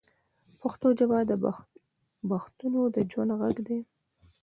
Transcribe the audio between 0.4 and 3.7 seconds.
پښتو ژبه د بښتنو د ژوند ږغ